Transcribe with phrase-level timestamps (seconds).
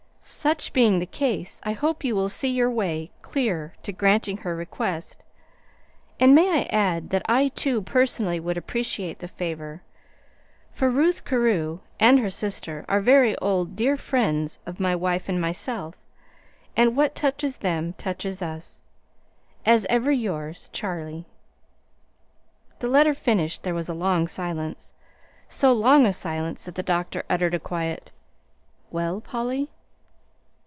[0.23, 4.55] Such being the case, I hope you will see your way clear to granting her
[4.55, 5.23] request.
[6.19, 9.81] And may I add that I, too, personally, would appreciate the favor;
[10.71, 15.41] for Ruth Carew and her sister are very old, dear friends of my wife and
[15.41, 15.95] myself;
[16.77, 18.81] and what touches them touches us.
[19.65, 21.25] As ever yours, CHARLIE."
[22.77, 24.93] The letter finished, there was a long silence,
[25.47, 28.11] so long a silence that the doctor uttered a quiet,
[28.91, 29.71] "Well, Polly?"